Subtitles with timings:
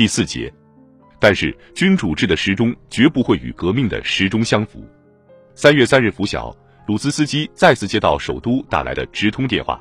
[0.00, 0.50] 第四节。
[1.18, 4.82] 但是君主制的时钟绝不会与革命的时钟相符。
[5.54, 9.78] 三月三日拂晓，鲁兹斯基再次接到首都打来的直通电话，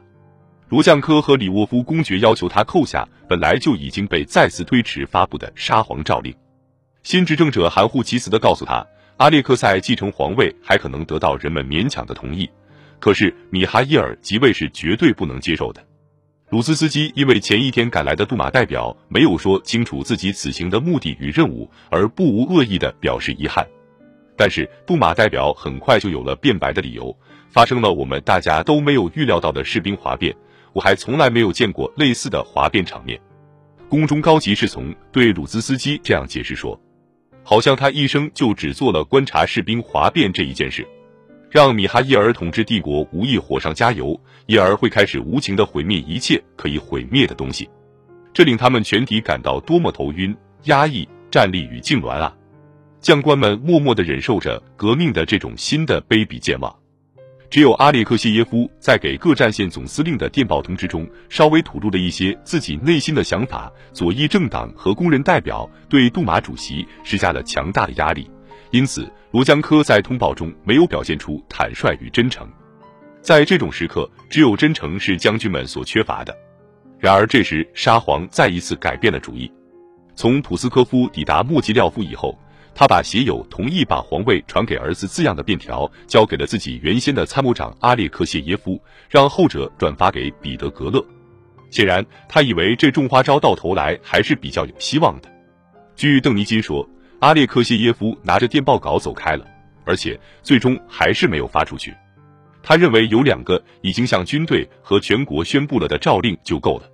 [0.67, 6.35] 罗将科和里沃夫公爵要求他扣下本来就已经被再次推迟发布的沙皇诏令。
[7.03, 12.49] 新执政者含糊其辞地告诉他，阿列克塞继承皇位还可能得到人们勉强的同意，
[12.99, 15.81] 可是米哈伊尔即位是绝对不能接受的。
[16.49, 23.67] 鲁兹斯基因为前一天赶来的杜马代表没有说清楚自己此行的目的与任务，而不无恶意的表示遗憾。
[24.35, 27.15] 但是杜马代表很快就有了辩白的理由，
[27.51, 30.35] 发生了我们大家都没有预料到的士兵哗变，
[30.73, 33.19] 我还从来没有见过类似的哗变场面。
[33.87, 36.81] 宫中高级侍从对鲁兹斯基这样解释说，
[37.43, 40.87] 好像他一生就只做了观察士兵哗变这一件事。
[41.49, 47.67] 让米哈伊尔统治帝国无意火上加油，因而会开始无情的毁灭一切可以毁灭的东西，
[48.33, 52.35] 这令他们全体感到多么头晕、压抑、战栗与痉挛啊！
[53.01, 56.75] 将官们默默的忍受着革命的这种新的卑鄙健忘，
[57.49, 68.29] 只有阿列克谢耶夫在给各战线总司令的电报通知中稍微吐露了一些自己内心的想法，左翼政党和工人代表对杜马主席施加了强大的压力。
[68.71, 72.47] 因此，罗江科在通报中没有表现出坦率与真诚。
[73.19, 76.35] 在这种时刻，只有真诚是将军们所缺乏的。
[76.99, 79.51] 然而，这时沙皇再一次改变了主意。
[80.15, 82.37] 从普斯科夫抵达莫吉廖夫以后，
[82.75, 91.03] 他把写有同意把皇位传给儿子字样的便条交给了自己原先的参谋长阿列克谢耶夫，让后者转发给彼得格勒。
[91.71, 95.29] 显然，他以为这种花招到头来还是比较有希望的。
[95.95, 96.87] 据邓尼金说。
[97.19, 99.45] 阿列克谢耶夫拿着电报稿走开了，
[99.83, 101.93] 而且最终还是没有发出去。
[102.63, 106.89] 他认为有两个已经向军队和全国宣布了的诏令就够了。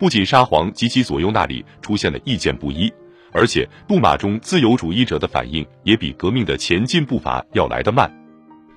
[0.00, 2.92] 不仅沙皇及其左右那里出现了意见不一，
[3.30, 8.12] 而且杜马中自由主义者的反应也比革命的前进步伐要来得慢。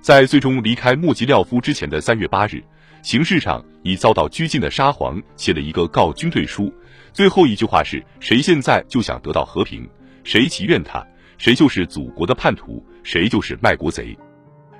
[0.01, 2.63] 在最终离开莫吉廖夫之前的三月八日，
[3.01, 6.71] 形式上已遭到拘禁的沙皇写了一个告军队书，
[7.11, 9.89] 最后一句话是：“谁现在就想得到和平？”
[10.25, 11.05] 谁祈愿他，
[11.37, 14.17] 谁就是祖国的叛徒，谁就是卖国贼。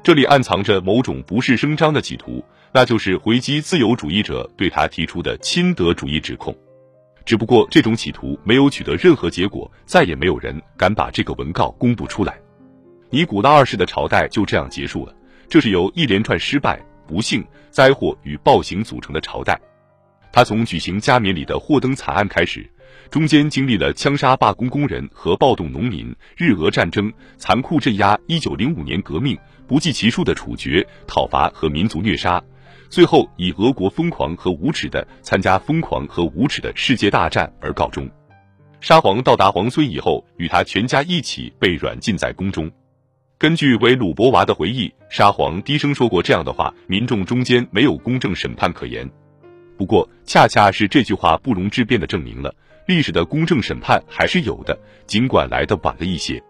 [0.04, 6.54] 这里暗藏着某种不是声张的企图，那就是回击自由主义者对他提出的亲德主义指控。
[7.26, 12.36] 只不过这种企图没有取得任何结果，再也没有人敢把这个文告公布出来。
[13.12, 15.16] 尼古拉二世的朝代就这样结束了。
[15.48, 19.60] 这是由一连串失败、不幸、灾祸与暴行组成的朝代。
[20.32, 22.68] 他从举行加冕礼的霍登惨案开始。
[23.10, 29.38] 中间经历了枪杀罢工工人和暴动农民、日俄战争、残酷镇压、一九零五年革命、
[29.68, 32.44] 不计其数的处决、讨伐和民族虐杀，
[32.90, 38.10] 最后以俄国疯狂和无耻的参加疯狂和无耻的世界大战而告终。
[38.82, 42.70] 沙皇到达皇村以后，与他全家一起被软禁在宫中。
[43.38, 49.10] 根据维鲁博娃的回忆，沙皇低声说过这样的话：“民众中间没有公正审判可言。”
[49.78, 52.56] 不过，恰恰是这句话不容置辩的证明了。
[52.86, 56.42] 历史的公正审判还是有的，尽管来的晚了一些。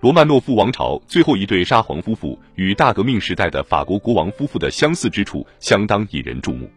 [0.00, 6.70] 罗曼诺夫王朝最后一对沙皇夫妇与大革命时代的法国国王夫妇的相似之处相当引人注目。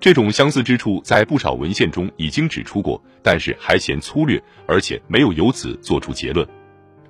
[0.00, 6.46] 这种相似之处在不少文献中已经指出过，但是还嫌粗略，而且没有由此做出结论。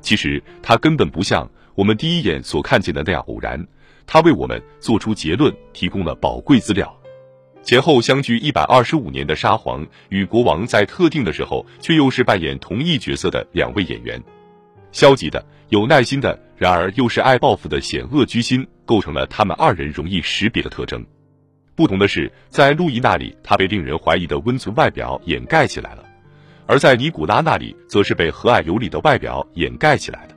[0.00, 3.64] 其实它根本不像我们第一眼所看见的那样偶然，
[4.06, 6.96] 它为我们做出结论提供了宝贵资料。
[7.66, 14.22] 前后相距一百二十五年的沙皇与国王，在特定的时候却又是扮演同一角色的两位演员。
[14.92, 21.04] 消极的、有耐心的，然而又是爱报复的险恶居心，构成了他们二人容易识别的特征。
[21.74, 26.04] 不同的是，在路易那里，他被令人怀疑的温存外表掩盖起来了；
[26.68, 30.36] 而在尼古拉那里，则是被和蔼有礼的外表掩盖起来的。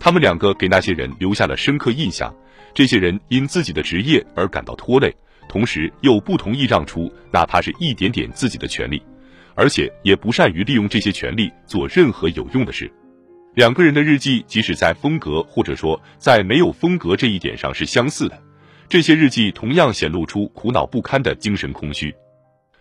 [0.00, 2.34] 他们两个给那些人留下了深刻印象，
[2.74, 5.14] 这些人因自己的职业而感到拖累。
[5.48, 9.02] 同时又不同意让出哪怕是一点点自己的权利，
[9.54, 12.92] 而且也不善于利用这些权利做任何有用的事。
[13.54, 18.40] 两个人的日记，即使在风格或者说在没有风格这一点上是相似的，
[18.88, 22.14] 这些日记同样显露出苦恼不堪的精神空虚。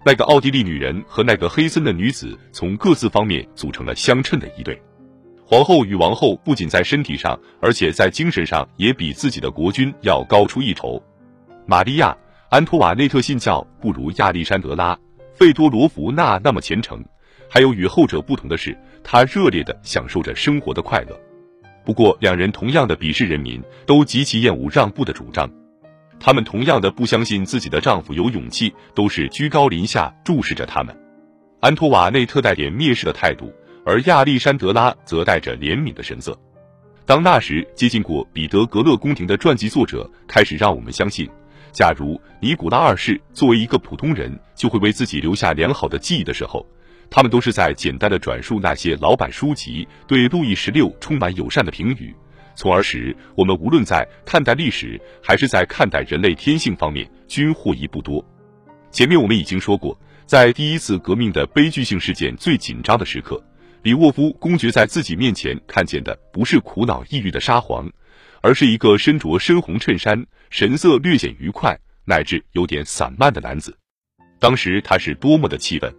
[0.05, 4.79] 那个奥地利女人和那个黑森的女子，从各自方面组成了相称的一对。
[5.43, 11.01] 皇后与王后不仅在身体上，而且在精神上也比自己的国君要高出一筹。
[11.65, 12.15] 玛利亚。
[12.49, 14.95] 安托瓦内特信教不如亚历山德拉·
[15.33, 17.03] 费多罗夫娜那么虔诚，
[17.49, 21.19] 还有与后者不同的是，她热烈地享受着生活的快乐。
[21.83, 25.49] 不过，两人同样的鄙视人民，都极其厌恶让步的主张。
[26.21, 30.97] 他们同样的不相信自己的丈夫有勇气，都是居高临下注视着他们。
[31.59, 33.51] 安托瓦内特带点蔑视的态度，
[33.85, 36.37] 而亚历山德拉则带着怜悯的神色。
[37.05, 41.29] 当那时接近过彼得格勒宫廷的传记作者开始让我们相信，
[41.71, 46.65] 假如尼古拉二世作为一个普通人就会为自己留下良好的记忆的时候，
[47.09, 52.15] 他们都是在简单的转述那些老版书籍对路易十六充满友善的评语，
[52.55, 58.23] 从而使我们无论在看待历史还是在看待人类天性方面均获益不多。
[58.91, 63.41] 前面我们已经说过，在第一次革命的悲剧性事件最紧张的时刻。
[63.87, 67.89] 李沃夫公爵在自己面前看见的不是苦恼抑郁的沙皇，
[68.41, 73.73] 而是一个身着深红衬衫、神色略显愉快乃至有点散漫的男子。
[74.39, 75.89] 当时他是多么的气愤！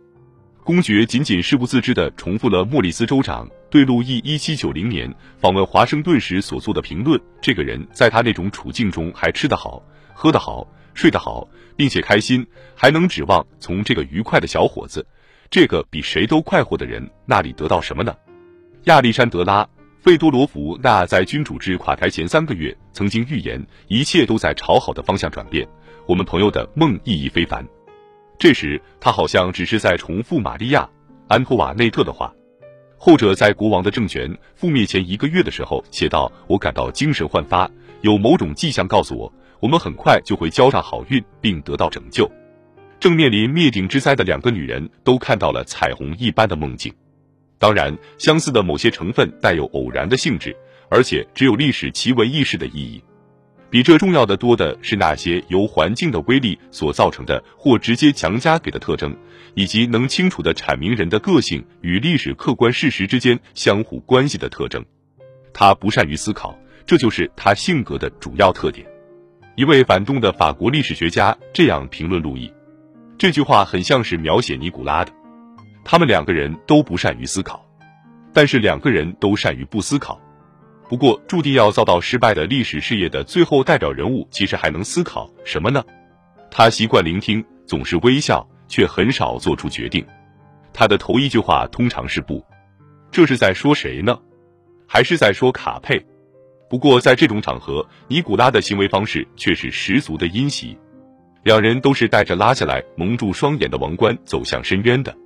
[0.62, 9.82] 公爵仅仅是不自知地重复了莫里斯州长对路易一七九零年访问华盛顿时所做的评论：这个人在他那种处境中还吃得好、
[10.12, 15.06] 喝得好、睡得好，并且开心，还能指望从这个愉快的小伙子。
[15.50, 18.14] 这个比谁都快活的人那里得到什么呢？
[18.84, 19.64] 亚历山德拉·
[19.98, 25.66] 费多罗夫那在君主制垮台前三个月曾经预言一切都在朝好的方向转变，
[26.06, 27.66] 我们朋友的梦意义非凡。
[28.38, 30.82] 这时他好像只是在重复玛利亚·
[31.28, 32.32] 安托瓦内特的话，
[32.98, 37.68] 后者在国王的政权覆灭前一个月的时候写道：“我感到精神焕发，
[38.02, 42.30] 有某种迹象告诉我，我们很快就会交上好运并得到拯救。”
[43.00, 46.92] 正面临灭顶之灾的两个女人都看到了彩虹一般的梦境。
[47.58, 50.54] 当然，相似的某些成分带有偶然的性质，
[50.88, 53.02] 而且只有历史奇闻异事的意义。
[53.70, 59.14] 比这重要的多的是那些由环境的威力所造成的或直接强加给的特征，
[59.54, 64.84] 以及能清楚地阐明人的个性与历史客观事实之间相互关系的特征。
[65.52, 68.86] 他不善于思考，这就是他性格的主要特点。
[69.56, 72.50] 一位反动的法国历史学家这样评论路易。
[73.18, 75.12] 这句话很像是描写尼古拉的，
[75.84, 77.66] 他们两个人都不善于思考，
[78.32, 80.20] 但是两个人都善于不思考。
[80.88, 85.84] 不过，注定要遭到失败的历史事业的最后代表人物，其实还能思考什么呢？
[86.48, 90.06] 他习惯聆听，总是微笑，却很少做出决定。
[90.72, 92.40] 他的头一句话通常是不。
[93.10, 94.16] 这是在说谁呢？
[94.86, 96.00] 还是在说卡佩？
[96.70, 100.78] 不过，在这种场合，尼古拉的行为方式却是十足的阴袭。
[101.48, 105.16] 两人都是带着拉下来蒙住双眼的王冠走向深渊的，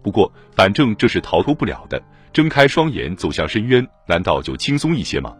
[0.00, 2.00] 不过反正这是逃脱不了的。
[2.32, 5.34] 睁开双眼走向深渊，难道就轻松一些吗？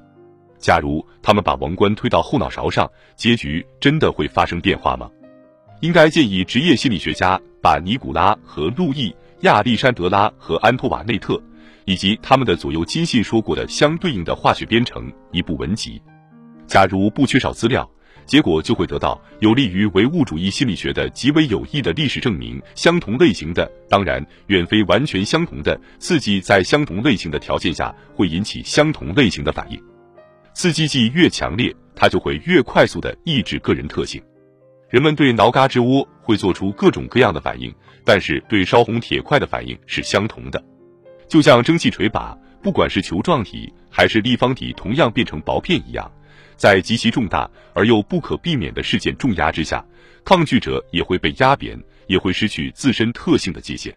[0.58, 5.08] 假如他们把王冠推到后脑勺上，结局真的会发生变化吗？
[5.78, 11.40] 应该建议职业心理学家把尼古拉和路易、亚历山德拉和安托瓦内特
[11.84, 16.02] 以及他们的左右亲信说过的相对应的化学编成一部文集。
[16.66, 17.88] 假如不缺少资料。
[18.26, 22.60] 结果就会得到有利于唯物主义心理学的极为有益的历史证明。
[22.74, 29.80] 相同类型的，当然远非完全相同的刺激，在相同类型的条件下会引起相同类型的反应。
[30.52, 34.20] 刺激剂越强烈，它就会越快速的抑制个人特性。
[34.88, 37.72] 人们对挠嘎吱窝会做出各种各样的反应，
[38.04, 40.62] 但是对烧红铁块的反应是相同的。
[41.28, 46.10] 就像蒸汽锤把，不管是球状体还是立方体，同样变成薄片一样。
[46.56, 49.84] 在极其重大而又不可避免的事件重压之下，
[50.24, 53.96] 抗拒者也会被压扁，也会失去自身特性的界限。